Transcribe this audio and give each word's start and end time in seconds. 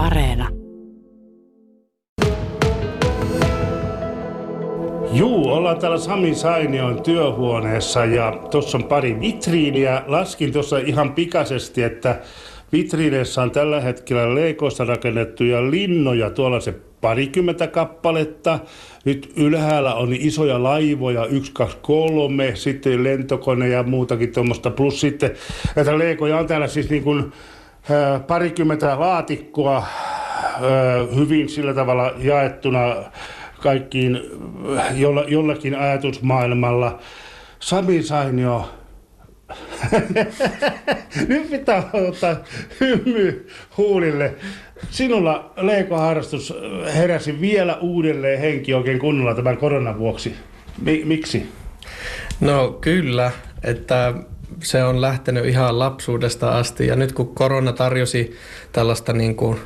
Areena. 0.00 0.48
Juu, 5.12 5.48
ollaan 5.48 5.78
täällä 5.78 5.98
Sami 5.98 6.34
Sainion 6.34 7.02
työhuoneessa 7.02 8.04
ja 8.04 8.32
tuossa 8.50 8.78
on 8.78 8.84
pari 8.84 9.20
vitriiniä. 9.20 10.02
Laskin 10.06 10.52
tuossa 10.52 10.78
ihan 10.78 11.12
pikaisesti, 11.12 11.82
että 11.82 12.20
vitriineessä 12.72 13.42
on 13.42 13.50
tällä 13.50 13.80
hetkellä 13.80 14.34
leikosta 14.34 14.84
rakennettuja 14.84 15.70
linnoja, 15.70 16.30
tuolla 16.30 16.60
se 16.60 16.74
parikymmentä 17.00 17.66
kappaletta. 17.66 18.58
Nyt 19.04 19.32
ylhäällä 19.36 19.94
on 19.94 20.12
isoja 20.12 20.62
laivoja, 20.62 21.26
yksi, 21.26 21.52
kaksi, 21.52 21.76
kolme, 21.82 22.52
sitten 22.54 23.04
lentokone 23.04 23.68
ja 23.68 23.82
muutakin 23.82 24.32
tuommoista. 24.32 24.70
Plus 24.70 25.00
sitten 25.00 25.30
näitä 25.76 25.98
leikoja 25.98 26.38
on 26.38 26.46
täällä 26.46 26.66
siis 26.66 26.90
niin 26.90 27.02
kuin, 27.02 27.32
parikymmentä 28.26 29.00
laatikkoa 29.00 29.86
hyvin 31.16 31.48
sillä 31.48 31.74
tavalla 31.74 32.12
jaettuna 32.18 32.96
kaikkiin 33.62 34.20
jolla, 34.94 35.24
jollakin 35.28 35.78
ajatusmaailmalla. 35.78 36.98
Sami 37.60 38.02
Sainio, 38.02 38.70
nyt 41.28 41.50
pitää 41.50 41.90
ottaa 41.92 42.36
hymy 42.80 43.46
huulille. 43.76 44.34
Sinulla 44.90 45.52
Lego-harrastus 45.56 46.54
heräsi 46.94 47.40
vielä 47.40 47.76
uudelleen 47.76 48.40
henki 48.40 48.74
oikein 48.74 48.98
kunnolla 48.98 49.34
tämän 49.34 49.56
koronan 49.56 49.98
vuoksi. 49.98 50.34
Mi- 50.82 51.02
miksi? 51.04 51.48
No 52.40 52.78
kyllä, 52.80 53.30
että 53.64 54.14
se 54.62 54.84
on 54.84 55.00
lähtenyt 55.00 55.44
ihan 55.44 55.78
lapsuudesta 55.78 56.58
asti 56.58 56.86
ja 56.86 56.96
nyt 56.96 57.12
kun 57.12 57.34
korona 57.34 57.72
tarjosi 57.72 58.36
tällaista 58.72 59.12
niin 59.12 59.36
kuin 59.36 59.60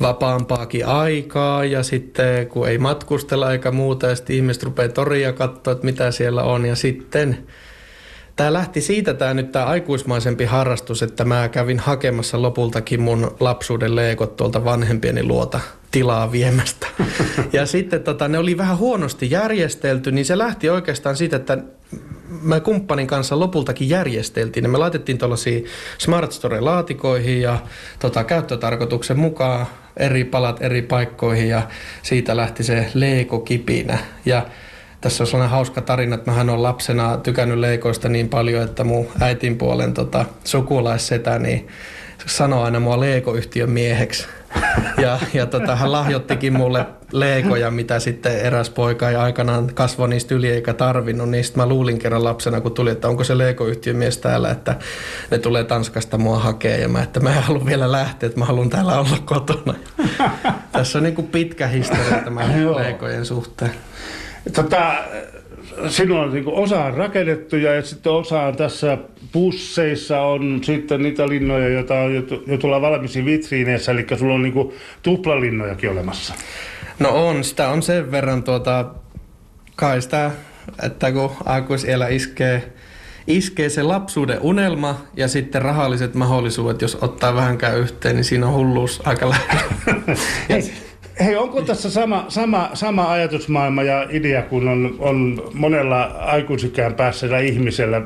vapaampaakin 0.00 0.86
aikaa 0.86 1.64
ja 1.64 1.82
sitten 1.82 2.46
kun 2.46 2.68
ei 2.68 2.78
matkustella 2.78 3.52
eikä 3.52 3.70
muuta 3.70 4.06
ja 4.06 4.16
sitten 4.16 4.36
ihmiset 4.36 4.62
rupeaa 4.62 4.88
toria 4.88 5.32
katsoa, 5.32 5.72
että 5.72 5.84
mitä 5.84 6.10
siellä 6.10 6.42
on 6.42 6.66
ja 6.66 6.76
sitten 6.76 7.38
Tämä 8.36 8.52
lähti 8.52 8.80
siitä 8.80 9.14
tämä 9.14 9.34
nyt 9.34 9.52
tämä 9.52 9.64
aikuismaisempi 9.64 10.44
harrastus, 10.44 11.02
että 11.02 11.24
mä 11.24 11.48
kävin 11.48 11.78
hakemassa 11.78 12.42
lopultakin 12.42 13.00
mun 13.00 13.36
lapsuuden 13.40 13.96
leekot 13.96 14.36
tuolta 14.36 14.64
vanhempieni 14.64 15.22
luota 15.22 15.60
tilaa 15.90 16.32
viemästä. 16.32 16.86
Ja 17.52 17.66
sitten 17.66 18.02
tota, 18.02 18.28
ne 18.28 18.38
oli 18.38 18.58
vähän 18.58 18.78
huonosti 18.78 19.30
järjestelty, 19.30 20.12
niin 20.12 20.24
se 20.24 20.38
lähti 20.38 20.70
oikeastaan 20.70 21.16
siitä, 21.16 21.36
että 21.36 21.58
mä 22.42 22.60
kumppanin 22.60 23.06
kanssa 23.06 23.40
lopultakin 23.40 23.88
järjesteltiin. 23.88 24.70
Me 24.70 24.78
laitettiin 24.78 25.18
tuollaisia 25.18 25.60
Smart 25.98 26.32
Store-laatikoihin 26.32 27.40
ja 27.40 27.58
tota, 27.98 28.24
käyttötarkoituksen 28.24 29.18
mukaan 29.18 29.66
eri 29.96 30.24
palat 30.24 30.62
eri 30.62 30.82
paikkoihin 30.82 31.48
ja 31.48 31.62
siitä 32.02 32.36
lähti 32.36 32.62
se 32.62 32.90
Lego-kipinä. 32.94 33.98
Ja 34.24 34.46
tässä 35.00 35.22
on 35.22 35.26
sellainen 35.26 35.50
hauska 35.50 35.80
tarina, 35.80 36.14
että 36.14 36.30
mähän 36.30 36.50
olen 36.50 36.62
lapsena 36.62 37.16
tykännyt 37.16 37.58
leikoista 37.58 38.08
niin 38.08 38.28
paljon, 38.28 38.62
että 38.62 38.84
mun 38.84 39.06
äitin 39.20 39.58
puolen 39.58 39.94
tota, 39.94 40.24
sukulaissetä 40.44 41.38
niin 41.38 41.68
sanoi 42.26 42.64
aina 42.64 42.80
mua 42.80 43.00
Leeko-yhtiön 43.00 43.70
mieheksi. 43.70 44.26
Ja, 45.02 45.18
ja 45.34 45.46
tota, 45.46 45.76
hän 45.76 45.92
lahjoittikin 45.92 46.52
mulle 46.52 46.86
leikoja, 47.12 47.70
mitä 47.70 47.98
sitten 47.98 48.40
eräs 48.40 48.70
poika 48.70 49.10
ei 49.10 49.16
aikanaan 49.16 49.74
kasvoi 49.74 50.08
niistä 50.08 50.34
yli 50.34 50.50
eikä 50.50 50.74
tarvinnut. 50.74 51.28
Niistä 51.28 51.58
mä 51.58 51.66
luulin 51.66 51.98
kerran 51.98 52.24
lapsena, 52.24 52.60
kun 52.60 52.72
tuli, 52.72 52.90
että 52.90 53.08
onko 53.08 53.24
se 53.24 53.38
Leeko-yhtiön 53.38 53.96
mies 53.96 54.18
täällä, 54.18 54.50
että 54.50 54.76
ne 55.30 55.38
tulee 55.38 55.64
Tanskasta 55.64 56.18
mua 56.18 56.38
hakea. 56.38 56.76
Ja 56.76 56.88
mä, 56.88 57.02
että 57.02 57.20
mä 57.20 57.36
en 57.36 57.42
halua 57.42 57.66
vielä 57.66 57.92
lähteä, 57.92 58.26
että 58.26 58.38
mä 58.38 58.44
haluan 58.44 58.70
täällä 58.70 59.00
olla 59.00 59.18
kotona. 59.24 59.74
Tässä 60.72 60.98
on 60.98 61.02
niin 61.02 61.14
kuin 61.14 61.26
pitkä 61.26 61.66
historia 61.66 62.18
tämän 62.24 62.66
leikojen 62.76 63.26
suhteen. 63.26 63.72
Tota, 64.54 64.94
sinulla 65.88 66.22
on 66.22 66.32
niin 66.32 66.48
osa 66.48 66.84
on 66.84 66.94
rakennettu 66.94 67.56
ja 67.56 67.82
sitten 67.82 68.12
osa 68.12 68.42
on 68.42 68.56
tässä 68.56 68.98
pusseissa 69.32 70.20
on 70.20 70.60
sitten 70.64 71.02
niitä 71.02 71.28
linnoja, 71.28 71.68
joita 71.68 71.94
on 71.94 72.14
jo, 72.14 72.22
jo 72.46 72.58
tulla 72.58 72.80
valmiisiin 72.80 73.24
vitriineissä, 73.24 73.92
eli 73.92 74.06
sulla 74.18 74.34
on 74.34 74.42
niin 74.42 74.72
tuplalinnojakin 75.02 75.90
olemassa. 75.90 76.34
No 76.98 77.28
on, 77.28 77.44
sitä 77.44 77.68
on 77.68 77.82
sen 77.82 78.10
verran 78.10 78.42
tuota, 78.42 78.84
kai 79.76 80.02
sitä, 80.02 80.30
että 80.82 81.12
kun 81.12 81.30
aikuisiellä 81.44 82.08
iskee, 82.08 82.72
iskee 83.26 83.68
se 83.68 83.82
lapsuuden 83.82 84.38
unelma 84.40 85.00
ja 85.16 85.28
sitten 85.28 85.62
rahalliset 85.62 86.14
mahdollisuudet, 86.14 86.82
jos 86.82 86.98
ottaa 87.00 87.34
vähänkään 87.34 87.78
yhteen, 87.78 88.16
niin 88.16 88.24
siinä 88.24 88.46
on 88.46 88.54
hulluus 88.54 89.02
aika 89.04 89.30
lähellä. 89.30 89.62
Hei, 91.20 91.36
onko 91.36 91.62
tässä 91.62 91.90
sama, 91.90 92.24
sama, 92.28 92.70
sama 92.74 93.12
ajatusmaailma 93.12 93.82
ja 93.82 94.06
idea, 94.10 94.42
kun 94.42 94.68
on, 94.68 94.96
on 94.98 95.50
monella 95.54 96.02
aikuisikään 96.04 96.94
päässeellä 96.94 97.38
ihmisellä 97.38 98.02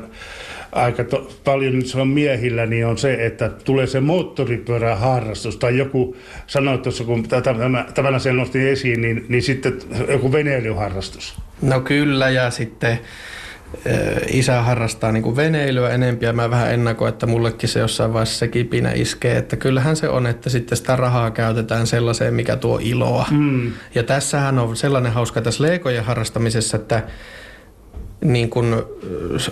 aika 0.71 1.03
to, 1.03 1.31
paljon 1.43 1.75
nyt 1.75 1.87
se 1.87 1.99
on 1.99 2.07
miehillä, 2.07 2.65
niin 2.65 2.85
on 2.85 2.97
se, 2.97 3.25
että 3.25 3.49
tulee 3.49 3.87
se 3.87 3.99
moottoripyöräharrastus 3.99 5.57
tai 5.57 5.77
joku 5.77 6.15
sanoi 6.47 6.77
tuossa, 6.77 7.03
kun 7.03 7.27
tämän 7.93 8.15
asian 8.15 8.37
nostin 8.37 8.67
esiin, 8.67 9.01
niin, 9.01 9.25
niin 9.29 9.43
sitten 9.43 9.79
joku 10.09 10.31
veneilyharrastus. 10.31 11.35
No 11.61 11.79
kyllä 11.79 12.29
ja 12.29 12.51
sitten 12.51 12.99
isä 14.27 14.61
harrastaa 14.61 15.11
niin 15.11 15.35
veneilyä 15.35 15.89
enempiä. 15.89 16.33
Mä 16.33 16.49
vähän 16.49 16.73
ennakoin, 16.73 17.09
että 17.09 17.25
mullekin 17.25 17.69
se 17.69 17.79
jossain 17.79 18.13
vaiheessa 18.13 18.39
se 18.39 18.47
kipinä 18.47 18.91
iskee. 18.91 19.37
Että 19.37 19.55
kyllähän 19.55 19.95
se 19.95 20.09
on, 20.09 20.27
että 20.27 20.49
sitten 20.49 20.77
sitä 20.77 20.95
rahaa 20.95 21.31
käytetään 21.31 21.87
sellaiseen, 21.87 22.33
mikä 22.33 22.55
tuo 22.55 22.79
iloa. 22.81 23.25
Mm. 23.31 23.71
Ja 23.95 24.03
tässähän 24.03 24.59
on 24.59 24.75
sellainen 24.75 25.11
hauska 25.11 25.41
tässä 25.41 25.63
leikojen 25.63 26.03
harrastamisessa, 26.03 26.77
että 26.77 27.03
niin 28.21 28.49
kuin 28.49 28.75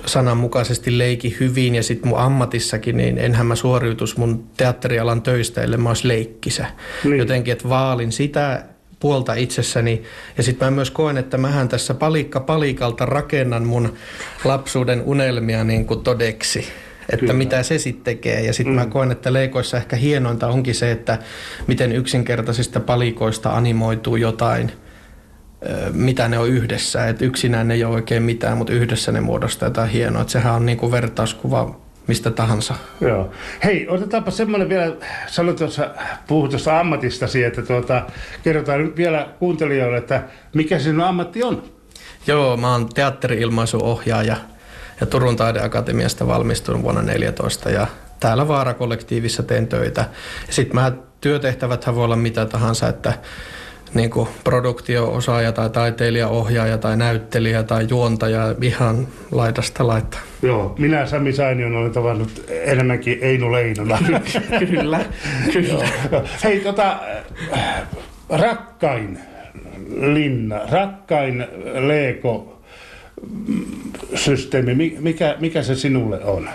sananmukaisesti 0.05 0.97
leiki 0.97 1.37
hyvin 1.39 1.75
ja 1.75 1.83
sitten 1.83 2.09
mun 2.09 2.19
ammatissakin, 2.19 2.97
niin 2.97 3.17
enhän 3.17 3.45
mä 3.45 3.55
suoriutus 3.55 4.17
mun 4.17 4.43
teatterialan 4.57 5.21
töistä, 5.21 5.61
ellei 5.61 5.77
mä 5.77 5.89
olisi 5.89 6.07
leikkisä. 6.07 6.65
Niin. 7.03 7.17
Jotenkin, 7.17 7.51
että 7.51 7.69
vaalin 7.69 8.11
sitä 8.11 8.63
puolta 8.99 9.33
itsessäni. 9.33 10.03
Ja 10.37 10.43
sitten 10.43 10.67
mä 10.67 10.71
myös 10.71 10.91
koen, 10.91 11.17
että 11.17 11.37
mähän 11.37 11.69
tässä 11.69 11.93
palikka 11.93 12.39
palikalta 12.39 13.05
rakennan 13.05 13.63
mun 13.63 13.93
lapsuuden 14.43 15.01
unelmia 15.05 15.63
niin 15.63 15.85
kuin 15.85 16.03
todeksi. 16.03 16.59
Että 17.09 17.17
Kyllä. 17.17 17.33
mitä 17.33 17.63
se 17.63 17.77
sitten 17.77 18.03
tekee. 18.03 18.41
Ja 18.41 18.53
sitten 18.53 18.73
mm. 18.73 18.79
mä 18.79 18.85
koen, 18.85 19.11
että 19.11 19.33
leikoissa 19.33 19.77
ehkä 19.77 19.95
hienointa 19.95 20.47
onkin 20.47 20.75
se, 20.75 20.91
että 20.91 21.19
miten 21.67 21.91
yksinkertaisista 21.91 22.79
palikoista 22.79 23.49
animoituu 23.49 24.15
jotain– 24.15 24.71
mitä 25.93 26.27
ne 26.27 26.39
on 26.39 26.49
yhdessä. 26.49 27.07
Et 27.07 27.21
yksinään 27.21 27.67
ne 27.67 27.73
ei 27.73 27.83
ole 27.83 27.95
oikein 27.95 28.23
mitään, 28.23 28.57
mutta 28.57 28.73
yhdessä 28.73 29.11
ne 29.11 29.21
muodostaa 29.21 29.67
jotain 29.67 29.89
hienoa. 29.89 30.21
Et 30.21 30.29
sehän 30.29 30.53
on 30.53 30.65
niinku 30.65 30.91
vertauskuva 30.91 31.79
mistä 32.07 32.31
tahansa. 32.31 32.75
Joo. 33.01 33.31
Hei, 33.63 33.87
otetaanpa 33.89 34.31
semmoinen 34.31 34.69
vielä, 34.69 34.95
sanoit 35.27 35.57
tuossa, 35.57 35.89
puhut 36.27 36.49
tuosta 36.49 36.79
ammatistasi, 36.79 37.43
että 37.43 37.61
tuota, 37.61 38.01
kerrotaan 38.43 38.83
nyt 38.83 38.97
vielä 38.97 39.27
kuuntelijoille, 39.39 39.97
että 39.97 40.23
mikä 40.53 40.79
sinun 40.79 41.01
ammatti 41.01 41.43
on? 41.43 41.63
Joo, 42.27 42.57
mä 42.57 42.71
oon 42.71 42.89
teatteri-ilmaisuohjaaja 42.89 44.35
ja 45.01 45.05
Turun 45.05 45.35
taideakatemiasta 45.35 46.27
valmistuin 46.27 46.83
vuonna 46.83 47.01
2014 47.01 47.69
ja 47.69 47.87
täällä 48.19 48.47
Vaara-kollektiivissa 48.47 49.43
teen 49.43 49.67
töitä. 49.67 50.05
Sitten 50.49 50.75
mä 50.75 50.91
työtehtävät 51.21 51.95
voi 51.95 52.03
olla 52.03 52.15
mitä 52.15 52.45
tahansa, 52.45 52.87
että 52.87 53.13
niin 53.93 54.09
kuin 54.09 54.29
produktio-osaaja 54.43 55.51
tai 55.51 55.69
taiteilijaohjaaja 55.69 56.77
tai 56.77 56.97
näyttelijä 56.97 57.63
tai 57.63 57.85
juontaja 57.89 58.55
ihan 58.61 59.07
laidasta 59.31 59.87
laittaa. 59.87 60.19
Joo, 60.41 60.75
minä 60.79 61.05
Sami 61.05 61.33
Sainion 61.33 61.75
olen 61.75 61.91
tavannut 61.91 62.43
enemmänkin 62.49 63.17
Einu 63.21 63.51
Leinona. 63.51 63.97
kyllä, 64.69 65.05
kyllä. 65.53 65.85
Hei, 66.43 66.59
tota, 66.59 66.99
rakkain 68.29 69.19
Linna, 70.01 70.59
rakkain 70.71 71.47
Lego 71.87 72.61
systeemi, 74.15 74.95
mikä, 74.99 75.35
mikä 75.39 75.63
se 75.63 75.75
sinulle 75.75 76.23
on? 76.23 76.49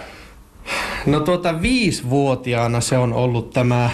No 1.06 1.21
tuota 1.21 1.62
viisivuotiaana 1.62 2.81
se 2.81 2.99
on 2.99 3.12
ollut 3.12 3.50
tämä 3.50 3.91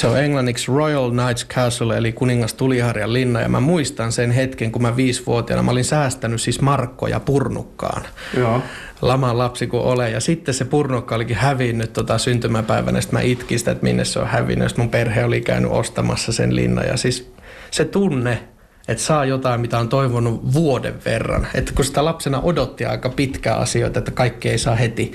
se 0.00 0.06
on 0.06 0.18
englanniksi 0.18 0.72
Royal 0.72 1.10
Knights 1.10 1.46
Castle, 1.46 1.96
eli 1.96 2.12
kuningas 2.12 2.54
Tuliharjan 2.54 3.12
linna. 3.12 3.40
Ja 3.40 3.48
mä 3.48 3.60
muistan 3.60 4.12
sen 4.12 4.30
hetken, 4.30 4.72
kun 4.72 4.82
mä 4.82 4.96
viisivuotiaana, 4.96 5.62
mä 5.62 5.70
olin 5.70 5.84
säästänyt 5.84 6.40
siis 6.40 6.60
markkoja 6.60 7.20
purnukkaan. 7.20 8.02
Joo. 8.36 8.62
Laman 9.02 9.38
lapsi 9.38 9.66
kuin 9.66 9.82
olen. 9.82 10.12
Ja 10.12 10.20
sitten 10.20 10.54
se 10.54 10.64
purnukka 10.64 11.14
olikin 11.14 11.36
hävinnyt 11.36 11.92
tota 11.92 12.18
syntymäpäivänä. 12.18 13.00
Sitten 13.00 13.18
mä 13.18 13.22
itkin 13.22 13.58
sitä, 13.58 13.70
että 13.70 13.84
minne 13.84 14.04
se 14.04 14.18
on 14.18 14.26
hävinnyt. 14.26 14.68
Sitten 14.68 14.82
mun 14.82 14.90
perhe 14.90 15.24
oli 15.24 15.40
käynyt 15.40 15.70
ostamassa 15.70 16.32
sen 16.32 16.56
linna. 16.56 16.82
Ja 16.82 16.96
siis 16.96 17.32
se 17.70 17.84
tunne, 17.84 18.42
että 18.88 19.04
saa 19.04 19.24
jotain, 19.24 19.60
mitä 19.60 19.78
on 19.78 19.88
toivonut 19.88 20.52
vuoden 20.52 20.94
verran. 21.04 21.46
Että 21.54 21.72
kun 21.74 21.84
sitä 21.84 22.04
lapsena 22.04 22.40
odotti 22.40 22.84
aika 22.84 23.08
pitkää 23.08 23.56
asioita, 23.56 23.98
että 23.98 24.10
kaikki 24.10 24.48
ei 24.48 24.58
saa 24.58 24.74
heti. 24.74 25.12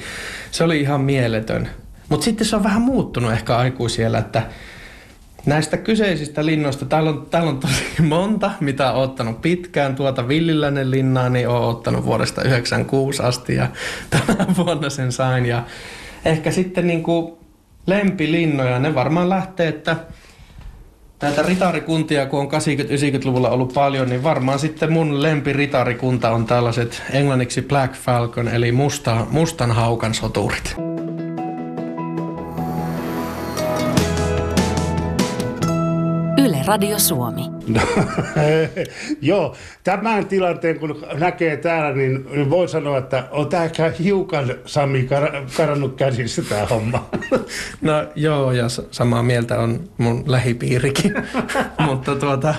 Se 0.52 0.64
oli 0.64 0.82
ihan 0.82 1.02
mieletön. 1.02 1.70
Mutta 2.10 2.24
sitten 2.24 2.48
se 2.48 2.56
on 2.56 2.64
vähän 2.64 2.82
muuttunut 2.82 3.32
ehkä 3.32 3.58
aikuisiellä, 3.58 4.18
että 4.18 4.44
Näistä 5.46 5.78
kyseisistä 5.78 6.46
linnoista, 6.46 6.86
täällä 6.86 7.10
on, 7.10 7.28
täällä 7.30 7.50
on 7.50 7.60
tosi 7.60 7.84
monta, 8.02 8.52
mitä 8.60 8.92
olen 8.92 9.04
ottanut 9.04 9.42
pitkään. 9.42 9.96
Tuota 9.96 10.28
Villiläinen 10.28 10.92
linnaa, 10.92 11.30
niin 11.30 11.48
olen 11.48 11.70
ottanut 11.70 12.06
vuodesta 12.06 12.44
96 12.44 13.24
asti 13.24 13.56
ja 13.56 13.68
tänä 14.10 14.46
vuonna 14.58 14.90
sen 14.90 15.12
sain. 15.12 15.46
Ja 15.46 15.64
ehkä 16.26 16.52
sitten 16.52 16.88
niin 16.88 17.04
kuin 17.04 17.34
lempilinnoja, 17.88 18.80
ne 18.80 18.96
varmaan 18.96 19.30
lähtee, 19.30 19.68
että 19.68 19.96
näitä 21.22 21.42
ritarikuntia, 21.42 22.26
kun 22.26 22.40
on 22.40 22.48
80-90-luvulla 22.48 23.50
ollut 23.50 23.74
paljon, 23.74 24.10
niin 24.10 24.24
varmaan 24.24 24.60
sitten 24.60 24.92
mun 24.92 25.24
lempiritarikunta 25.24 26.32
on 26.32 26.46
tällaiset 26.46 27.04
englanniksi 27.12 27.62
Black 27.62 27.96
Falcon, 27.96 28.48
eli 28.48 28.72
musta, 28.72 29.28
mustan 29.30 29.72
haukan 29.72 30.14
soturit. 30.14 30.95
Radio 36.66 37.00
Suomi. 37.00 37.42
No, 37.68 37.82
joo, 39.22 39.56
tämän 39.84 40.26
tilanteen 40.26 40.80
kun 40.80 41.06
näkee 41.14 41.58
täällä, 41.58 41.92
niin, 41.92 42.50
voi 42.50 42.68
sanoa, 42.68 42.98
että 42.98 43.28
on 43.32 43.50
tämä 43.50 43.70
hiukan 44.04 44.54
Sami 44.66 45.02
kar- 45.12 45.58
karannut 45.58 45.96
käsissä 45.96 46.42
tämä 46.42 46.66
homma. 46.66 47.10
No 47.82 47.94
joo, 48.16 48.52
ja 48.52 48.66
samaa 48.92 49.24
mieltä 49.24 49.60
on 49.60 49.90
mun 49.98 50.24
lähipiirikin. 50.28 51.14
Mutta 51.86 52.16
tuota, 52.16 52.56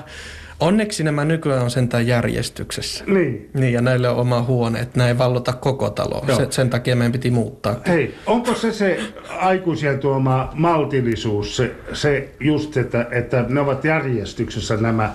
Onneksi 0.60 1.04
nämä 1.04 1.24
nykyään 1.24 1.62
on 1.62 1.70
sentään 1.70 2.06
järjestyksessä. 2.06 3.04
Niin. 3.06 3.50
Niin, 3.54 3.72
ja 3.72 3.80
näille 3.80 4.08
on 4.08 4.16
oma 4.16 4.42
huone, 4.42 4.80
että 4.80 4.98
näin 4.98 5.18
vallota 5.18 5.52
koko 5.52 5.90
talo. 5.90 6.24
Se, 6.36 6.46
sen 6.50 6.70
takia 6.70 6.96
meidän 6.96 7.12
piti 7.12 7.30
muuttaa. 7.30 7.76
Hei, 7.86 8.14
onko 8.26 8.54
se 8.54 8.72
se 8.72 9.00
aikuisien 9.38 9.98
tuoma 9.98 10.50
maltillisuus, 10.54 11.56
se, 11.56 11.74
se 11.92 12.28
just, 12.40 12.76
että, 12.76 13.06
että 13.10 13.44
ne 13.48 13.60
ovat 13.60 13.84
järjestyksessä 13.84 14.76
nämä, 14.76 15.10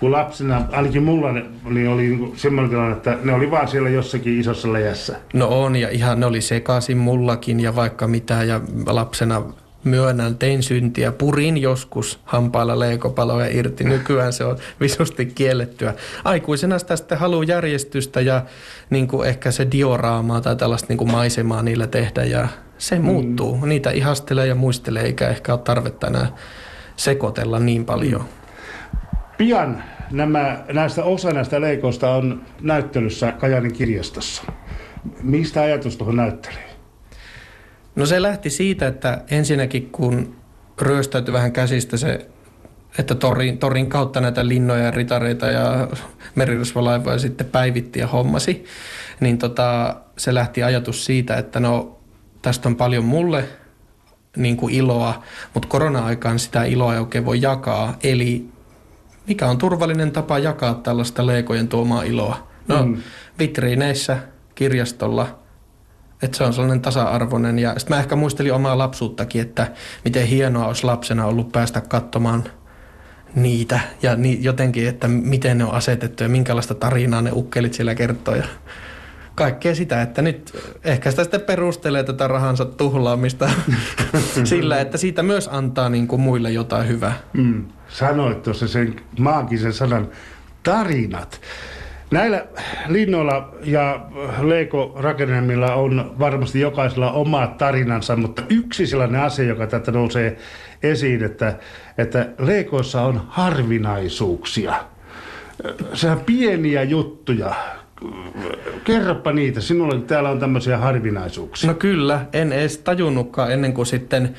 kun 0.00 0.12
lapsena, 0.12 0.64
ainakin 0.72 1.02
mulla 1.02 1.32
ne, 1.32 1.44
niin 1.70 1.88
oli 1.88 2.02
niin 2.02 2.32
semmoinen 2.36 2.70
tilanne, 2.70 2.96
että 2.96 3.18
ne 3.22 3.32
oli 3.32 3.50
vaan 3.50 3.68
siellä 3.68 3.88
jossakin 3.88 4.40
isossa 4.40 4.72
läjässä. 4.72 5.16
No 5.32 5.62
on, 5.62 5.76
ja 5.76 5.88
ihan 5.88 6.20
ne 6.20 6.26
oli 6.26 6.40
sekaisin 6.40 6.96
mullakin 6.98 7.60
ja 7.60 7.76
vaikka 7.76 8.06
mitä, 8.06 8.42
ja 8.44 8.60
lapsena 8.86 9.42
myönnän, 9.86 10.38
tein 10.38 10.62
syntiä, 10.62 11.12
purin 11.12 11.58
joskus 11.58 12.20
hampailla 12.24 12.78
leikopaloja 12.78 13.46
irti. 13.50 13.84
Nykyään 13.84 14.32
se 14.32 14.44
on 14.44 14.58
visusti 14.80 15.26
kiellettyä. 15.26 15.94
Aikuisena 16.24 16.78
sitä 16.78 16.96
sitten 16.96 17.18
haluaa 17.18 17.44
järjestystä 17.44 18.20
ja 18.20 18.42
niin 18.90 19.08
kuin 19.08 19.28
ehkä 19.28 19.50
se 19.50 19.66
dioraamaa 19.72 20.40
tai 20.40 20.56
tällaista 20.56 20.86
niin 20.88 20.98
kuin 20.98 21.10
maisemaa 21.10 21.62
niillä 21.62 21.86
tehdä 21.86 22.24
ja 22.24 22.48
se 22.78 22.98
mm. 22.98 23.04
muuttuu. 23.04 23.66
Niitä 23.66 23.90
ihastelee 23.90 24.46
ja 24.46 24.54
muistelee 24.54 25.02
eikä 25.02 25.28
ehkä 25.28 25.52
ole 25.52 25.60
tarvetta 25.60 26.06
enää 26.06 26.26
sekoitella 26.96 27.58
niin 27.58 27.84
paljon. 27.84 28.24
Pian 29.38 29.82
nämä, 30.10 30.64
näistä, 30.72 31.04
osa 31.04 31.32
näistä 31.32 31.60
leikoista 31.60 32.10
on 32.10 32.42
näyttelyssä 32.60 33.32
Kajanin 33.32 33.72
kirjastossa. 33.72 34.42
Mistä 35.22 35.60
ajatus 35.60 35.96
tuohon 35.96 36.16
näyttelyyn? 36.16 36.75
No 37.96 38.06
se 38.06 38.22
lähti 38.22 38.50
siitä, 38.50 38.86
että 38.86 39.22
ensinnäkin 39.30 39.90
kun 39.90 40.36
ryöstäytyi 40.80 41.32
vähän 41.32 41.52
käsistä 41.52 41.96
se, 41.96 42.28
että 42.98 43.14
torin, 43.14 43.58
torin 43.58 43.88
kautta 43.88 44.20
näitä 44.20 44.48
linnoja 44.48 44.84
ja 44.84 44.90
ritareita 44.90 45.46
ja 45.46 45.88
merirosvolaivoja 46.34 47.18
sitten 47.18 47.46
päivitti 47.46 48.00
ja 48.00 48.06
hommasi, 48.06 48.64
niin 49.20 49.38
tota, 49.38 49.96
se 50.16 50.34
lähti 50.34 50.62
ajatus 50.62 51.04
siitä, 51.04 51.36
että 51.36 51.60
no 51.60 51.98
tästä 52.42 52.68
on 52.68 52.76
paljon 52.76 53.04
mulle 53.04 53.44
niin 54.36 54.56
kuin 54.56 54.74
iloa, 54.74 55.22
mutta 55.54 55.68
korona-aikaan 55.68 56.38
sitä 56.38 56.64
iloa 56.64 56.94
ei 56.94 57.00
oikein 57.00 57.24
voi 57.24 57.42
jakaa. 57.42 57.96
Eli 58.02 58.48
mikä 59.28 59.46
on 59.46 59.58
turvallinen 59.58 60.10
tapa 60.10 60.38
jakaa 60.38 60.74
tällaista 60.74 61.26
leikojen 61.26 61.68
tuomaa 61.68 62.02
iloa? 62.02 62.48
No, 62.68 62.86
mm. 62.86 62.96
vitriineissä, 63.38 64.18
kirjastolla– 64.54 65.38
että 66.22 66.36
se 66.36 66.44
on 66.44 66.52
sellainen 66.52 66.80
tasa-arvoinen. 66.80 67.58
Ja 67.58 67.78
sitten 67.78 67.96
mä 67.96 68.00
ehkä 68.00 68.16
muistelin 68.16 68.52
omaa 68.52 68.78
lapsuuttakin, 68.78 69.42
että 69.42 69.72
miten 70.04 70.26
hienoa 70.26 70.66
olisi 70.66 70.84
lapsena 70.84 71.26
ollut 71.26 71.52
päästä 71.52 71.80
katsomaan 71.80 72.44
niitä 73.34 73.80
ja 74.02 74.16
ni, 74.16 74.38
jotenkin, 74.40 74.88
että 74.88 75.08
miten 75.08 75.58
ne 75.58 75.64
on 75.64 75.72
asetettu 75.72 76.22
ja 76.22 76.28
minkälaista 76.28 76.74
tarinaa 76.74 77.22
ne 77.22 77.30
ukkelit 77.32 77.74
siellä 77.74 77.94
kertoo. 77.94 78.34
Ja 78.34 78.44
kaikkea 79.34 79.74
sitä, 79.74 80.02
että 80.02 80.22
nyt 80.22 80.58
ehkä 80.84 81.10
sitä 81.10 81.24
sitten 81.24 81.40
perustelee 81.40 82.02
tätä 82.02 82.28
rahansa 82.28 82.64
tuhlaamista 82.64 83.50
sillä, 84.44 84.80
että 84.80 84.98
siitä 84.98 85.22
myös 85.22 85.48
antaa 85.52 85.88
niin 85.88 86.08
kuin 86.08 86.20
muille 86.20 86.50
jotain 86.50 86.88
hyvää. 86.88 87.18
Mm. 87.32 87.64
Sanoit 87.88 88.42
tuossa 88.42 88.68
sen 88.68 89.00
maagisen 89.18 89.72
sanan 89.72 90.08
tarinat. 90.62 91.40
Näillä 92.10 92.46
linnoilla 92.88 93.54
ja 93.64 94.06
Lego-rakennelmilla 94.40 95.74
on 95.74 96.14
varmasti 96.18 96.60
jokaisella 96.60 97.12
oma 97.12 97.46
tarinansa, 97.46 98.16
mutta 98.16 98.42
yksi 98.50 98.86
sellainen 98.86 99.20
asia, 99.20 99.44
joka 99.44 99.66
tätä 99.66 99.92
nousee 99.92 100.36
esiin, 100.82 101.24
että, 101.24 101.58
että 101.98 102.28
Legoissa 102.38 103.02
on 103.02 103.22
harvinaisuuksia. 103.28 104.74
Sehän 105.94 106.20
pieniä 106.20 106.82
juttuja. 106.82 107.54
Kerropa 108.84 109.32
niitä, 109.32 109.60
sinulla 109.60 110.00
täällä 110.00 110.30
on 110.30 110.40
tämmöisiä 110.40 110.78
harvinaisuuksia. 110.78 111.70
No 111.70 111.74
kyllä, 111.74 112.26
en 112.32 112.52
edes 112.52 112.78
tajunnutkaan 112.78 113.52
ennen 113.52 113.74
kuin 113.74 113.86
sitten, 113.86 114.34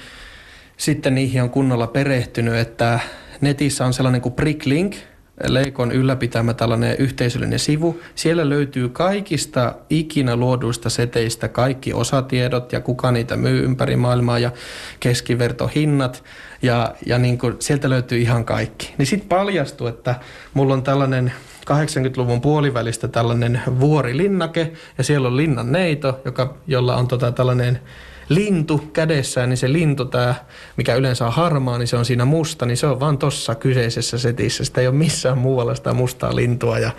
sitten 0.78 1.16
niihin 1.16 1.44
on 1.44 1.50
kunnolla 1.50 1.88
perehtynyt, 1.88 2.56
että 2.56 3.00
netissä 3.42 3.86
on 3.86 3.94
sellainen 3.94 4.22
kuin 4.22 4.36
Bricklink– 4.36 4.96
Leikon 5.44 5.92
ylläpitämä 5.92 6.54
tällainen 6.54 6.96
yhteisöllinen 7.00 7.60
sivu. 7.60 8.02
Siellä 8.16 8.50
löytyy 8.50 8.90
kaikista 8.90 9.76
ikinä 9.90 10.36
luoduista 10.36 10.90
seteistä 10.90 11.48
kaikki 11.48 11.94
osatiedot 11.94 12.74
ja 12.74 12.82
kuka 12.82 13.12
niitä 13.12 13.36
myy 13.36 13.64
ympäri 13.64 13.96
maailmaa 13.96 14.40
ja 14.40 14.52
keskivertohinnat. 15.00 16.24
Ja, 16.62 16.96
ja 17.06 17.18
niin 17.18 17.38
kuin, 17.38 17.56
sieltä 17.60 17.90
löytyy 17.90 18.20
ihan 18.20 18.46
kaikki. 18.46 18.94
Niin 18.98 19.06
sitten 19.06 19.30
paljastuu, 19.30 19.88
että 19.88 20.16
mulla 20.54 20.74
on 20.74 20.84
tällainen 20.84 21.34
80-luvun 21.70 22.42
puolivälistä 22.42 23.08
tällainen 23.08 23.62
vuorilinnake 23.80 24.72
ja 24.98 25.04
siellä 25.04 25.28
on 25.28 25.38
linnan 25.38 25.72
neito, 25.72 26.22
joka, 26.26 26.58
jolla 26.68 26.96
on 26.96 27.08
tota 27.08 27.32
tällainen 27.32 27.80
lintu 28.30 28.78
kädessään, 28.94 29.50
niin 29.50 29.58
se 29.58 29.74
lintu, 29.74 30.06
tää, 30.06 30.46
mikä 30.78 30.96
yleensä 30.96 31.26
on 31.26 31.34
harmaa, 31.34 31.78
niin 31.78 31.88
se 31.88 31.98
on 31.98 32.06
siinä 32.06 32.26
musta, 32.26 32.66
niin 32.66 32.78
se 32.78 32.88
on 32.88 33.00
vaan 33.00 33.18
tossa 33.18 33.56
kyseisessä 33.56 34.18
setissä. 34.18 34.66
Sitä 34.66 34.82
ei 34.82 34.88
ole 34.88 34.96
missään 34.96 35.38
muualla 35.38 35.76
sitä 35.76 35.94
mustaa 35.94 36.36
lintua. 36.36 36.80
Ja 36.80 36.92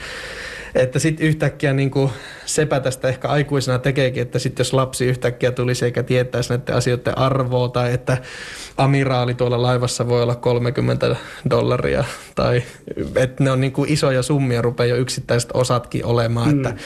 että 0.75 0.99
sitten 0.99 1.27
yhtäkkiä 1.27 1.73
niin 1.73 1.91
kuin 1.91 2.11
sepä 2.47 2.81
tästä 2.81 3.09
ehkä 3.09 3.29
aikuisena 3.29 3.79
tekeekin, 3.79 4.23
että 4.23 4.39
sitten 4.39 4.61
jos 4.65 4.73
lapsi 4.73 5.07
yhtäkkiä 5.07 5.53
tulisi 5.53 5.85
eikä 5.85 6.03
tietäisi 6.03 6.51
näiden 6.51 6.75
asioiden 6.75 7.19
arvoa 7.19 7.69
tai 7.69 7.93
että 7.93 8.19
amiraali 8.77 9.35
tuolla 9.35 9.63
laivassa 9.63 10.09
voi 10.09 10.23
olla 10.23 10.35
30 10.35 11.17
dollaria 11.51 12.05
tai 12.35 12.63
että 13.17 13.45
ne 13.45 13.51
on 13.51 13.61
niin 13.61 13.73
kuin 13.73 13.93
isoja 13.93 14.23
summia 14.23 14.63
rupeaa 14.63 14.87
jo 14.87 14.97
yksittäiset 14.97 15.51
osatkin 15.55 16.05
olemaan, 16.05 16.49
mm. 16.49 16.57
että 16.57 16.83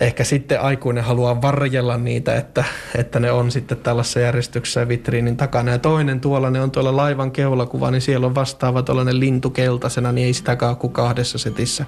ehkä 0.00 0.24
sitten 0.24 0.60
aikuinen 0.60 1.04
haluaa 1.04 1.42
varjella 1.42 1.96
niitä, 1.96 2.36
että, 2.36 2.64
että 2.94 3.20
ne 3.20 3.30
on 3.30 3.50
sitten 3.50 3.78
tällaisessa 3.78 4.20
järjestyksessä 4.20 4.88
vitriinin 4.88 5.36
takana. 5.36 5.70
Ja 5.70 5.78
toinen 5.78 6.20
tuolla, 6.20 6.50
ne 6.50 6.60
on 6.60 6.70
tuolla 6.70 6.96
laivan 6.96 7.30
keulakuva, 7.30 7.90
niin 7.90 8.00
siellä 8.00 8.26
on 8.26 8.34
vastaava 8.34 8.82
tuollainen 8.82 9.20
lintu 9.20 9.50
keltaisena, 9.50 10.12
niin 10.12 10.26
ei 10.26 10.32
sitäkaan 10.32 10.76
kuin 10.76 10.92
kahdessa 10.92 11.38
setissä 11.38 11.84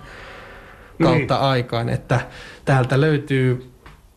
kautta 1.02 1.35
niin. 1.35 1.45
aikaan. 1.45 1.88
Että 1.88 2.21
täältä 2.64 3.00
löytyy 3.00 3.71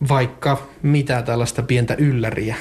vaikka 0.10 0.58
mitä 0.82 1.22
tällaista 1.22 1.64
pientä 1.64 1.96
ylläriä. 1.98 2.56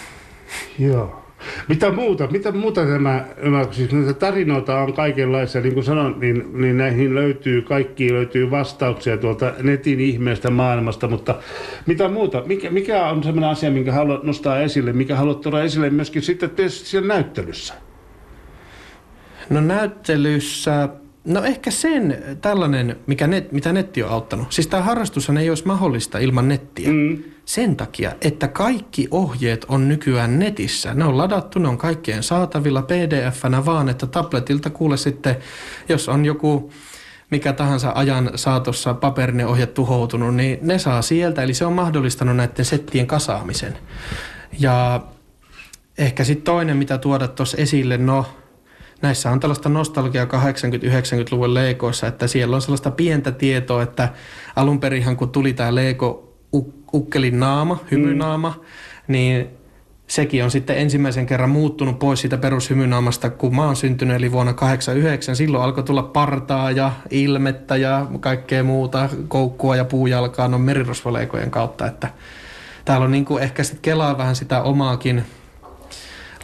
Joo. 0.79 1.24
Mitä 1.69 1.93
muuta, 1.93 2.27
mitä 2.27 2.53
muuta 2.53 2.87
tämä, 2.87 3.25
siis 3.71 3.93
näitä 3.93 4.15
tarinoita 4.15 4.79
on 4.81 4.93
kaikenlaisia, 4.93 5.61
niin 5.61 5.75
kuin 5.75 5.85
sanoin, 5.85 6.21
niin, 6.21 6.61
niin 6.61 6.77
näihin 6.77 7.15
löytyy, 7.15 7.63
kaikki 7.63 8.13
löytyy 8.13 8.51
vastauksia 8.51 9.17
tuolta 9.17 9.53
netin 9.63 10.01
ihmeestä 10.01 10.51
maailmasta, 10.51 11.09
mutta 11.09 11.35
mitä 11.87 12.09
muuta, 12.09 12.43
mikä, 12.47 12.71
mikä 12.71 13.09
on 13.09 13.23
sellainen 13.23 13.51
asia, 13.51 13.71
minkä 13.71 13.93
haluat 13.93 14.23
nostaa 14.23 14.61
esille, 14.61 14.93
mikä 14.93 15.17
haluat 15.17 15.41
tuoda 15.41 15.63
esille 15.63 15.91
myöskin 15.91 16.23
sitten 16.23 16.51
siellä 16.69 17.09
näyttelyssä? 17.09 17.75
No 19.51 19.61
näyttelyssä 19.61 20.89
No 21.25 21.45
ehkä 21.45 21.71
sen 21.71 22.23
tällainen, 22.41 22.97
mikä 23.07 23.27
net, 23.27 23.53
mitä 23.53 23.73
netti 23.73 24.03
on 24.03 24.11
auttanut. 24.11 24.53
Siis 24.53 24.67
tämä 24.67 24.83
harrastushan 24.83 25.39
ei 25.39 25.49
olisi 25.49 25.67
mahdollista 25.67 26.19
ilman 26.19 26.49
nettiä. 26.49 26.93
Mm. 26.93 27.23
Sen 27.45 27.77
takia, 27.77 28.13
että 28.21 28.49
kaikki 28.49 29.09
ohjeet 29.11 29.65
on 29.69 29.89
nykyään 29.89 30.39
netissä. 30.39 30.95
Ne 30.95 31.05
on 31.05 31.19
ladattu, 31.19 31.59
ne 31.59 31.69
on 31.69 31.79
kaikkien 31.79 32.23
saatavilla 32.23 32.83
pdf-nä 32.83 33.65
vaan, 33.65 33.89
että 33.89 34.07
tabletilta 34.07 34.71
kuule 34.71 34.97
sitten, 34.97 35.37
jos 35.89 36.09
on 36.09 36.25
joku 36.25 36.71
mikä 37.31 37.53
tahansa 37.53 37.93
ajan 37.95 38.31
saatossa 38.35 38.95
paperinen 38.95 39.47
ohje 39.47 39.67
tuhoutunut, 39.67 40.35
niin 40.35 40.59
ne 40.63 40.79
saa 40.79 41.03
sieltä. 41.03 41.43
Eli 41.43 41.55
se 41.55 41.67
on 41.67 41.73
mahdollistanut 41.73 42.37
näiden 42.37 42.65
settien 42.65 43.07
kasaamisen. 43.07 43.79
Ja 44.59 45.01
ehkä 45.99 46.25
sitten 46.25 46.45
toinen, 46.45 46.77
mitä 46.77 46.99
tuoda 46.99 47.29
tuossa 47.29 47.57
esille, 47.57 47.99
no 47.99 48.27
näissä 49.03 49.31
on 49.31 49.41
tällaista 49.41 49.69
nostalgia 49.69 50.25
80-90-luvun 50.25 51.55
leikoissa, 51.55 52.07
että 52.07 52.27
siellä 52.27 52.57
on 52.57 52.63
sellaista 52.63 52.91
pientä 52.91 53.33
tietoa, 53.33 53.83
että 53.83 54.09
alun 54.57 54.81
perinhan 54.81 55.17
kun 55.17 55.31
tuli 55.31 55.53
tämä 55.53 55.75
Lego 55.75 56.35
ukkelin 56.93 57.41
naama, 57.41 57.79
hymynaama, 57.91 58.55
mm. 58.57 58.65
niin 59.13 59.49
sekin 60.07 60.45
on 60.45 60.51
sitten 60.51 60.79
ensimmäisen 60.79 61.27
kerran 61.27 61.51
muuttunut 61.51 61.99
pois 61.99 62.21
siitä 62.21 62.39
perushymynaamasta, 62.39 63.31
kun 63.31 63.57
mä 63.57 63.65
oon 63.65 63.77
syntynyt, 63.77 64.17
eli 64.17 64.33
vuonna 64.33 64.53
89. 64.53 65.37
Silloin 65.37 65.65
alkoi 65.65 65.85
tulla 65.85 66.03
partaa 66.03 66.71
ja 66.71 66.93
ilmettä 67.11 67.77
ja 67.77 68.07
kaikkea 68.21 68.65
muuta, 68.65 69.09
koukkua 69.29 69.77
ja 69.77 69.85
puujalkaa 69.85 70.49
no 70.49 70.59
merirosvoleikojen 70.59 71.51
kautta, 71.51 71.87
että 71.87 72.09
täällä 72.85 73.05
on 73.05 73.13
niin 73.13 73.25
kuin 73.25 73.43
ehkä 73.43 73.65
sitten 73.65 73.83
kelaa 73.83 74.19
vähän 74.19 74.37
sitä 74.37 74.63
omaakin 74.63 75.25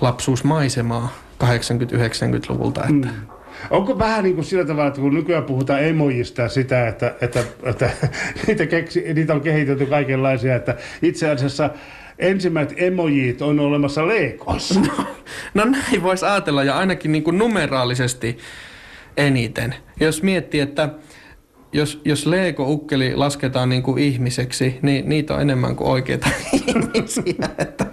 lapsuusmaisemaa 0.01 1.09
80-90-luvulta. 1.45 2.81
Että. 2.81 3.09
Mm. 3.09 3.27
Onko 3.71 3.99
vähän 3.99 4.25
niin 4.25 4.35
kuin 4.35 4.45
sillä 4.45 4.65
tavalla, 4.65 4.89
että 4.89 5.01
kun 5.01 5.15
nykyään 5.15 5.45
puhutaan 5.45 5.85
emojista 5.85 6.49
sitä, 6.49 6.89
että, 6.89 7.15
että, 7.21 7.45
että 7.63 7.91
niitä, 8.47 8.67
keksi, 8.67 9.15
niitä 9.15 9.35
on 9.35 9.41
kehitetty 9.41 9.87
kaikenlaisia, 9.87 10.57
että 10.57 10.77
itse 11.03 11.31
asiassa 11.31 11.71
ensimmäiset 12.19 12.75
emojit 12.83 13.43
on 13.43 13.61
olemassa 13.61 14.09
Legossa. 14.09 14.81
No, 15.55 15.65
no 15.65 15.65
näin 15.65 16.03
voisi 16.03 16.25
ajatella 16.25 16.65
ja 16.65 16.79
ainakin 16.79 17.13
niin 17.13 17.23
kuin 17.23 17.39
numeraalisesti 17.39 18.39
eniten. 19.17 19.75
Jos 20.01 20.23
miettii, 20.23 20.61
että 20.61 20.89
jos, 21.73 22.01
jos 22.05 22.27
Lego-ukkeli 22.27 23.17
lasketaan 23.17 23.69
niin 23.69 23.83
kuin 23.83 24.03
ihmiseksi, 24.03 24.79
niin 24.83 25.09
niitä 25.09 25.35
on 25.35 25.41
enemmän 25.41 25.77
kuin 25.77 25.89
oikeita 25.89 26.29
ihmisiä. 26.53 27.49
Että 27.59 27.87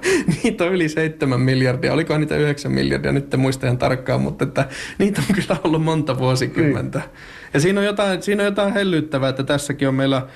niitä 0.43 0.63
on 0.63 0.73
yli 0.73 0.89
7 0.89 1.41
miljardia. 1.41 1.93
Oliko 1.93 2.17
niitä 2.17 2.37
9 2.37 2.71
miljardia? 2.71 3.11
Nyt 3.11 3.33
en 3.33 3.39
muista 3.39 3.65
ihan 3.65 3.77
tarkkaan, 3.77 4.21
mutta 4.21 4.43
että 4.43 4.69
niitä 4.97 5.21
on 5.29 5.35
kyllä 5.35 5.59
ollut 5.63 5.83
monta 5.83 6.17
vuosikymmentä. 6.17 6.99
Niin. 6.99 7.09
Ja 7.53 7.59
siinä 7.59 7.79
on, 7.79 7.85
jotain, 7.85 8.23
siinä 8.23 8.43
on 8.43 8.45
jotain 8.45 8.73
hellyttävää, 8.73 9.29
että 9.29 9.43
tässäkin 9.43 9.87
on 9.87 9.95
meillä 9.95 10.27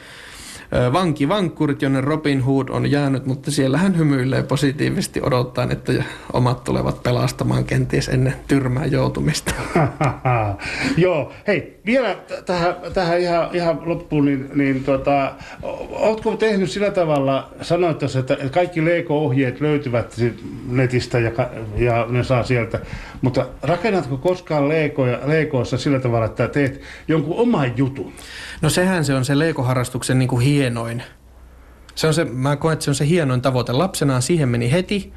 vankivankkurit, 0.94 1.82
jonne 1.82 2.02
Robin 2.02 2.42
Hood 2.42 2.70
on 2.70 2.92
jäänyt, 2.92 3.26
mutta 3.26 3.52
siellä 3.52 3.78
hän 3.78 3.98
hymyilee 3.98 4.44
positiivisesti 4.44 5.22
odottaen, 5.24 5.72
että 5.72 5.94
omat 6.34 6.64
tulevat 6.64 7.04
pelastamaan 7.04 7.66
kenties 7.66 8.10
ennen 8.10 8.34
tyrmää 8.48 8.86
joutumista. 8.86 9.54
Joo, 10.98 11.32
hei, 11.48 11.80
vielä 11.86 12.16
tähän, 12.46 12.76
tähän 12.94 13.20
ihan, 13.20 13.50
ihan 13.54 13.82
loppuun, 13.86 14.26
niin, 14.26 14.50
niin 14.56 14.84
tota, 14.84 15.32
ootko 15.90 16.36
tehnyt 16.36 16.72
sillä 16.72 16.92
tavalla, 16.92 17.50
sanoit 17.62 18.04
että 18.04 18.38
kaikki 18.52 18.86
Lego-ohjeet 18.86 19.62
löytyvät 19.62 20.16
netistä 20.68 21.20
ja, 21.20 21.32
ja 21.78 22.06
ne 22.10 22.24
saa 22.24 22.44
sieltä, 22.44 22.80
mutta 23.22 23.46
rakennatko 23.62 24.18
koskaan 24.18 24.70
Legoja, 24.70 25.20
Legoissa 25.26 25.78
sillä 25.78 26.00
tavalla, 26.00 26.26
että 26.26 26.48
teet 26.48 26.82
jonkun 27.08 27.40
oman 27.40 27.78
jutun? 27.78 28.14
No 28.62 28.70
sehän 28.70 29.06
se 29.06 29.14
on 29.14 29.26
se 29.26 29.40
Lego-harrastuksen 29.40 30.20
niin 30.20 30.30
kuin 30.30 30.46
hienoin. 30.62 31.04
Se 31.96 32.08
on 32.08 32.14
se, 32.14 32.26
mä 32.26 32.56
koen, 32.56 32.74
että 32.74 32.86
se 32.86 32.92
on 32.92 32.96
se 32.96 33.08
hienoin 33.08 33.42
tavoite. 33.42 33.72
Lapsenaan 33.72 34.22
siihen 34.22 34.50
meni 34.50 34.72
heti, 34.72 35.14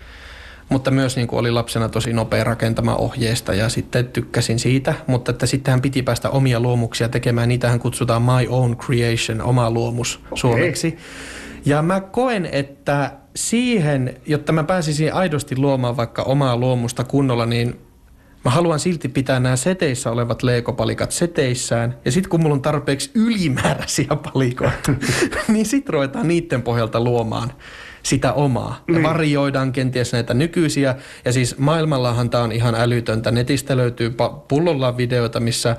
mutta 0.68 0.90
myös 0.90 1.16
niin 1.16 1.28
kuin 1.28 1.40
oli 1.40 1.50
lapsena 1.50 1.88
tosi 1.88 2.12
nopea 2.12 2.44
rakentama 2.44 2.96
ohjeesta 2.96 3.54
ja 3.54 3.68
sitten 3.68 4.08
tykkäsin 4.08 4.58
siitä, 4.58 4.94
mutta 5.06 5.30
että 5.30 5.46
sittenhän 5.46 5.82
piti 5.82 6.02
päästä 6.02 6.30
omia 6.30 6.60
luomuksia 6.60 7.08
tekemään. 7.08 7.48
Niitähän 7.48 7.80
kutsutaan 7.80 8.22
my 8.22 8.46
own 8.48 8.76
creation, 8.76 9.42
oma 9.42 9.70
luomus 9.70 10.16
okay. 10.16 10.38
suomeksi. 10.38 10.96
Ja 11.64 11.82
mä 11.82 12.00
koen, 12.00 12.48
että 12.52 13.12
siihen, 13.36 14.16
jotta 14.26 14.52
mä 14.52 14.64
pääsisin 14.64 15.14
aidosti 15.14 15.56
luomaan 15.56 15.96
vaikka 15.96 16.22
omaa 16.22 16.56
luomusta 16.56 17.04
kunnolla, 17.04 17.46
niin 17.46 17.80
Mä 18.44 18.50
haluan 18.50 18.80
silti 18.80 19.08
pitää 19.08 19.40
nämä 19.40 19.56
seteissä 19.56 20.10
olevat 20.10 20.42
leikopalikat 20.42 21.12
seteissään. 21.12 21.98
Ja 22.04 22.12
sitten 22.12 22.30
kun 22.30 22.42
mulla 22.42 22.54
on 22.54 22.62
tarpeeksi 22.62 23.10
ylimääräisiä 23.14 24.16
palikoita, 24.32 24.94
niin 25.52 25.66
sit 25.66 25.88
ruvetaan 25.88 26.28
niiden 26.28 26.62
pohjalta 26.62 27.00
luomaan 27.00 27.52
sitä 28.02 28.32
omaa. 28.32 28.84
Ja 28.88 28.94
niin. 28.94 29.02
varioidaan 29.02 29.72
kenties 29.72 30.12
näitä 30.12 30.34
nykyisiä. 30.34 30.94
Ja 31.24 31.32
siis 31.32 31.58
maailmallahan 31.58 32.30
tämä 32.30 32.42
on 32.44 32.52
ihan 32.52 32.74
älytöntä. 32.74 33.30
Netistä 33.30 33.76
löytyy 33.76 34.14
pullolla 34.48 34.96
videoita, 34.96 35.40
missä 35.40 35.76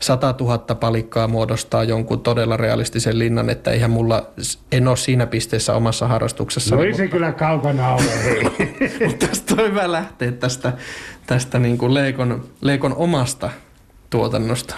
100 0.00 0.34
000 0.40 0.58
palikkaa 0.58 1.28
muodostaa 1.28 1.84
jonkun 1.84 2.20
todella 2.20 2.56
realistisen 2.56 3.18
linnan, 3.18 3.50
että 3.50 3.70
eihän 3.70 3.90
mulla, 3.90 4.26
en 4.72 4.88
ole 4.88 4.96
siinä 4.96 5.26
pisteessä 5.26 5.74
omassa 5.74 6.08
harrastuksessa. 6.08 6.76
No 6.76 6.82
ei 6.82 6.94
se 6.94 7.08
kyllä 7.08 7.32
kaukana 7.32 7.94
ole. 7.94 8.02
mutta 9.06 9.26
tästä 9.26 9.54
on 9.54 9.70
hyvä 9.70 9.92
lähteä 9.92 10.32
tästä, 10.32 10.72
tästä 11.26 11.58
niin 11.58 11.78
kuin 11.78 11.94
Leekon, 11.94 12.44
Leekon 12.60 12.94
omasta 12.96 13.50
tuotannosta. 14.10 14.74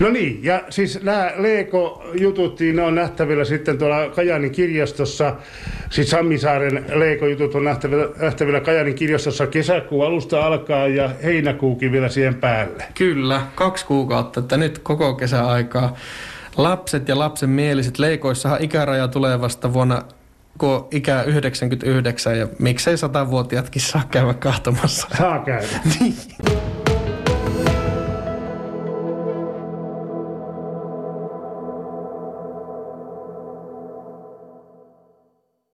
No 0.00 0.10
niin, 0.10 0.40
ja 0.42 0.62
siis 0.70 1.02
nämä 1.02 1.32
Leeko-jutut, 1.36 2.60
niin 2.60 2.76
ne 2.76 2.82
on 2.82 2.94
nähtävillä 2.94 3.44
sitten 3.44 3.78
tuolla 3.78 4.08
Kajanin 4.08 4.50
kirjastossa. 4.52 5.36
Siis 5.90 6.10
Sammisaaren 6.10 6.84
Leeko-jutut 6.94 7.54
on 7.54 7.64
nähtävillä, 7.64 8.08
nähtävillä 8.20 8.60
Kajanin 8.60 8.94
kirjastossa 8.94 9.46
kesäkuun 9.46 10.06
alusta 10.06 10.46
alkaa 10.46 10.88
ja 10.88 11.10
heinäkuukin 11.24 11.92
vielä 11.92 12.08
siihen 12.08 12.34
päälle. 12.34 12.84
Kyllä, 12.94 13.42
kaksi 13.54 13.86
kuukautta, 13.86 14.40
että 14.40 14.56
nyt 14.56 14.78
koko 14.78 15.14
kesäaikaa. 15.14 15.96
Lapset 16.56 17.08
ja 17.08 17.18
lapsen 17.18 17.50
mieliset 17.50 17.98
Leikoissahan 17.98 18.62
ikäraja 18.64 19.08
tulee 19.08 19.40
vasta 19.40 19.72
vuonna 19.72 20.02
kun 20.58 20.88
ikä 20.90 21.22
99 21.22 22.38
ja 22.38 22.48
miksei 22.58 22.96
satavuotiaatkin 22.96 23.82
saa 23.82 24.02
käydä 24.10 24.34
kahtomassa. 24.34 25.08
Saa 25.18 25.38
käydä. 25.38 25.80
niin. 26.00 26.14